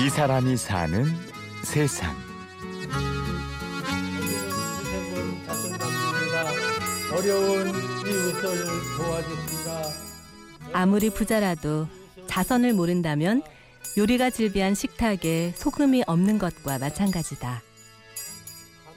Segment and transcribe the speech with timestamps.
[0.00, 1.06] 이 사람이 사는
[1.64, 2.14] 세상.
[7.12, 7.72] 어려운
[8.96, 9.82] 도와줍니다.
[10.72, 11.88] 아무리 부자라도
[12.28, 13.42] 자선을 모른다면
[13.96, 17.60] 요리가 즐비한 식탁에 소금이 없는 것과 마찬가지다.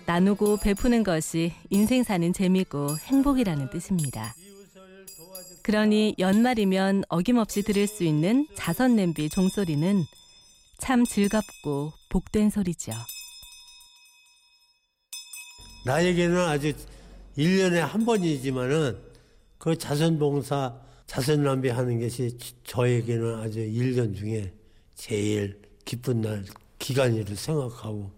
[0.05, 4.35] 나누고 베푸는 것이 인생 사는 재미고 행복이라는 뜻입니다.
[5.63, 10.03] 그러니 연말이면 어김없이 들을 수 있는 자선 냄비 종소리는
[10.81, 12.91] 참 즐겁고 복된 소리죠.
[15.85, 16.73] 나에게는 아주
[17.37, 18.97] 1년에 한 번이지만은
[19.59, 20.75] 그 자선봉사,
[21.05, 24.51] 자선남비 하는 것이 저에게는 아주 1년 중에
[24.95, 26.43] 제일 기쁜 날,
[26.79, 28.11] 기간이를 생각하고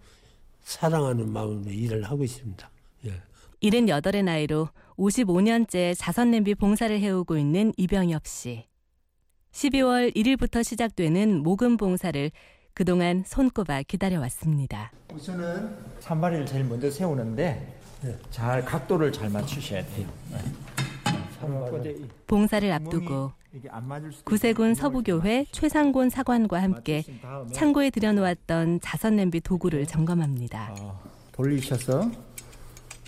[0.62, 2.70] 사랑하는 마음으로 일을 하고 있습니다.
[3.04, 3.22] 예.
[3.62, 8.64] 78의 나이로 55년째 자선냄비 봉사를 해오고 있는 이병엽 씨.
[9.54, 12.30] 12월 1일부터 시작되는 모금 봉사를
[12.74, 14.90] 그동안 손꼽아 기다려왔습니다.
[15.14, 17.78] 우선은 산발이를 제일 먼저 세우는데
[18.30, 20.08] 잘 각도를 잘 맞추셔야 돼요.
[22.26, 27.04] 봉사를 앞두고 이게 안 맞을 수도 구세군 서부교회 최상곤 사관과 함께
[27.52, 30.74] 창고에 들여놓았던 자선 냄비 도구를 점검합니다.
[30.80, 32.10] 어, 돌리셔서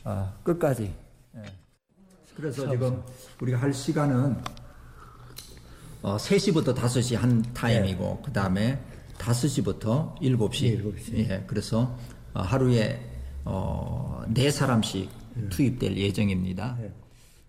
[0.04, 0.94] 어, 끝까지.
[1.34, 1.42] 예.
[2.36, 3.02] 그래서 지금
[3.40, 4.36] 우리가 할 시간은
[6.06, 8.78] 어, 3시부터 5시 한 타임이고 그 다음에
[9.18, 11.18] 5시부터 7시.
[11.18, 11.96] 예, 그래서
[12.32, 13.00] 어, 하루에
[13.44, 15.08] 어, 4사람씩
[15.50, 16.76] 투입될 예정입니다.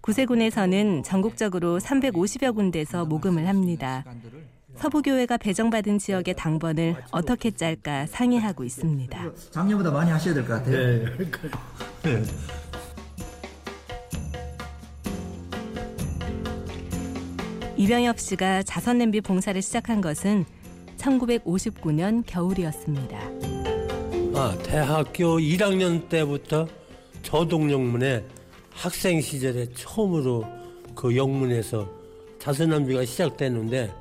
[0.01, 4.03] 구세군에서는 전국적으로 350여 군데서 모금을 합니다.
[4.77, 9.31] 서부교회가 배정받은 지역의 당번을 어떻게 짤까 상의하고 있습니다.
[9.51, 11.05] 작년보다 많이 하셔야 될 것 같아요.
[17.77, 20.45] 이병엽 씨가 자선냄비 봉사를 시작한 것은
[20.97, 23.17] 1959년 겨울이었습니다.
[24.35, 26.67] 아, 대학교 1학년 때부터
[27.21, 28.23] 저동영문에
[28.71, 30.45] 학생 시절에 처음으로
[30.95, 31.87] 그 영문에서
[32.39, 33.91] 자선남비가 시작됐는데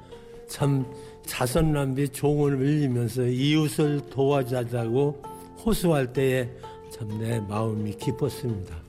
[0.48, 0.86] 참
[1.26, 5.22] 자선남비 종을 울리면서 이웃을 도와주자고
[5.64, 6.48] 호소할 때에
[6.90, 8.85] 참 내 마음이 기뻤습니다.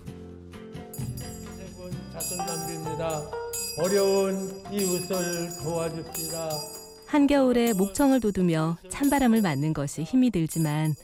[3.79, 6.49] 어려운 이웃을 도와줍시다.
[7.05, 10.95] 한겨울에 목청을 돋우며 찬바람을 맞는 것이 힘이 들지만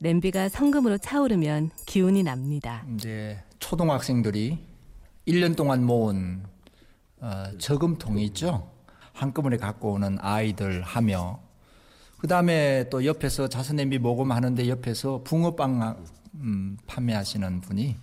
[0.00, 2.84] 냄비가 성금으로 차오르면 기운이 납니다.
[2.94, 4.58] 이제 초등학생들이
[5.26, 6.42] 1년 동안 모은
[7.20, 8.70] 어, 저금통이 있죠.
[9.14, 11.40] 한꺼번에 갖고 오는 아이들 하며
[12.18, 16.04] 그 다음에 또 옆에서 자선냄비 모금하는데 옆에서 붕어빵
[16.34, 17.96] 음, 판매하시는 분이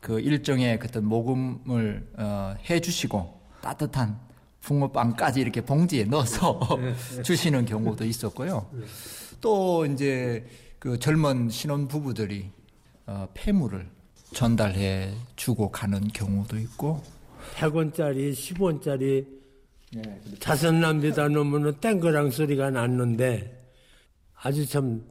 [0.00, 4.18] 그 일정의 그떤 모금을 어, 해주시고 따뜻한
[4.60, 6.60] 붕어빵까지 이렇게 봉지에 넣어서
[7.22, 8.70] 주시는 경우도 있었고요.
[9.40, 10.44] 또 이제
[10.78, 12.50] 그 젊은 신혼 부부들이
[13.06, 13.88] 어, 폐물을
[14.32, 17.00] 전달해 주고 가는 경우도 있고.
[17.54, 19.24] 100원짜리, 10원짜리
[20.40, 23.56] 자선남비다 놓으면 땡그랑 소리가 났는데
[24.34, 25.04] 아주 참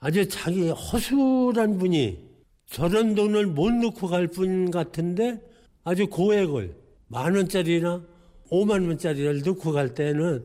[0.00, 2.26] 아주 자기 허술한 분이
[2.66, 5.38] 저런 돈을 못 넣고 갈 분 같은데
[5.84, 6.74] 아주 고액을
[7.08, 8.02] 만 원짜리나
[8.50, 10.44] 5만 원짜리를 넣고 갈 때는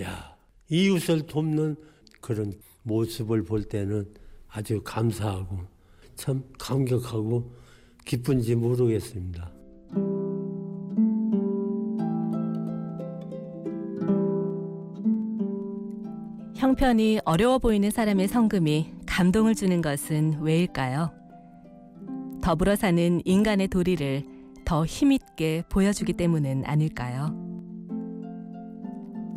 [0.00, 0.36] 야
[0.68, 1.76] 이웃을 돕는
[2.20, 2.52] 그런
[2.82, 4.06] 모습을 볼 때는
[4.48, 5.58] 아주 감사하고
[6.14, 7.52] 참 감격하고
[8.04, 9.52] 기쁜지 모르겠습니다.
[16.56, 21.12] 형편이 어려워 보이는 사람의 성금이 감동을 주는 것은 왜일까요?
[22.42, 24.35] 더불어 사는 인간의 도리를
[24.66, 27.34] 더 힘있게 보여주기 때문은 아닐까요?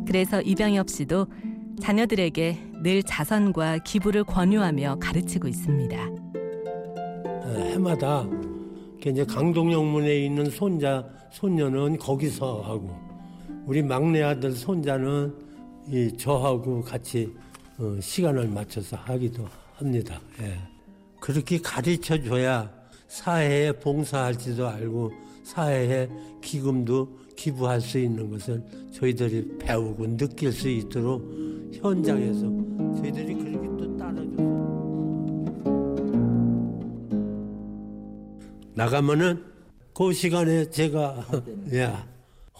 [0.06, 1.28] 그래서 이병엽 씨도
[1.80, 5.96] 자녀들에게 늘 자선과 기부를 권유하며 가르치고 있습니다.
[7.56, 8.28] 해마다
[9.06, 12.90] 이제 강동영문에 있는 손자 손녀는 거기서 하고
[13.66, 15.32] 우리 막내 아들 손자는
[15.88, 17.32] 이 저하고 같이
[17.78, 20.20] 어, 시간을 맞춰서 하기도 합니다.
[20.42, 20.58] 예.
[21.20, 22.79] 그렇게 가르쳐 줘야
[23.10, 25.10] 사회에 봉사할 지도 알고
[25.42, 26.08] 사회에
[26.40, 28.62] 기금도 기부할 수 있는 것을
[28.92, 31.20] 저희들이 배우고 느낄 수 있도록
[31.72, 32.42] 현장에서
[32.98, 34.42] 저희들이 그렇게 또 따라줘서
[38.74, 39.44] 나가면은
[39.92, 41.26] 그 시간에 제가
[41.74, 42.06] 야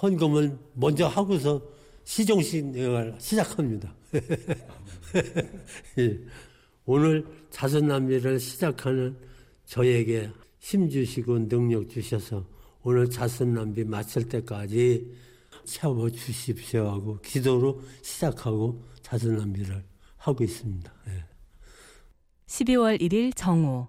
[0.02, 1.62] 헌금을 먼저 하고서
[2.02, 3.94] 시종신경을 시작합니다.
[5.99, 6.19] 예.
[6.87, 9.29] 오늘 자선남비를 시작하는
[9.70, 12.44] 저에게 힘 주시고 능력 주셔서
[12.82, 15.17] 오늘 자선남비 마칠 때까지
[15.64, 19.84] 세워 주십시오 하고 기도로 시작하고 자선남비를
[20.17, 20.93] 하고 있습니다.
[21.06, 21.25] 예.
[22.46, 23.87] 12월 1일 정오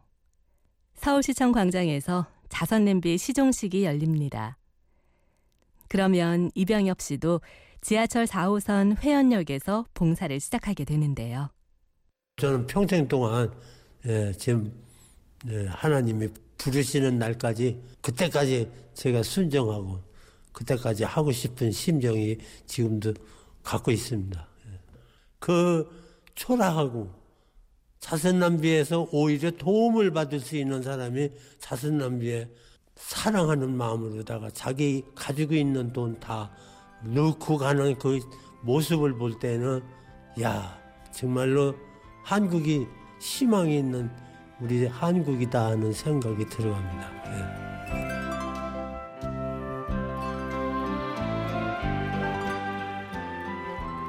[0.93, 4.59] 서울시청 광장에서 자선냄비 시종식이 열립니다.
[5.87, 7.41] 그러면 이병엽 씨도
[7.81, 11.49] 지하철 4호선 회원역에서 봉사를 시작하게 되는데요.
[12.37, 13.51] 저는 평생 동안
[14.05, 14.90] 예, 지금 예,
[15.69, 19.99] 하나님이 부르시는 날까지 그때까지 제가 순정하고
[20.51, 23.13] 그때까지 하고 싶은 심정이 지금도
[23.63, 24.47] 갖고 있습니다.
[24.67, 24.79] 예.
[25.39, 25.89] 그
[26.35, 27.11] 초라하고
[27.99, 31.29] 자선남비에서 오히려 도움을 받을 수 있는 사람이
[31.59, 32.49] 자선남비에
[32.95, 36.51] 사랑하는 마음으로다가 자기 가지고 있는 돈 다
[37.03, 38.19] 넣고 가는 그
[38.63, 39.81] 모습을 볼 때는
[40.41, 40.79] 야
[41.11, 41.75] 정말로
[42.23, 42.87] 한국이
[43.19, 44.11] 희망이 있는
[44.61, 47.11] 우리 한국이다 하는 생각이 들어갑니다.
[47.25, 47.71] 예.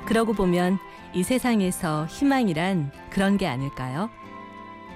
[0.06, 0.78] 그러고 보면
[1.14, 4.10] 이 세상에서 희망이란 그런 게 아닐까요?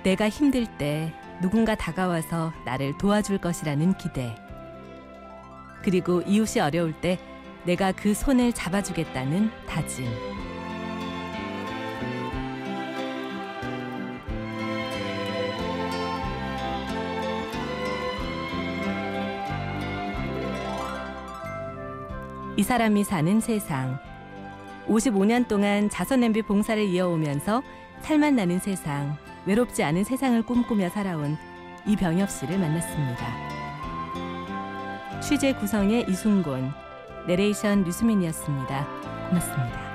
[0.03, 4.35] 내가 힘들 때 누군가 다가와서 나를 도와줄 것이라는 기대.
[5.83, 7.19] 그리고 이웃이 어려울 때
[7.65, 10.07] 내가 그 손을 잡아주겠다는 다짐.
[22.57, 23.99] 이 사람이 사는 세상.
[24.89, 27.63] 55년 동안 자선 냄비 봉사를 이어오면서
[28.01, 31.37] 살만 나는 세상, 외롭지 않은 세상을 꿈꾸며 살아온
[31.87, 33.27] 이병엽 씨를 만났습니다.
[35.21, 36.73] 취재 구성의 이순곤,
[37.27, 38.87] 내레이션 류수민이었습니다.
[39.29, 39.86] 고맙습니다.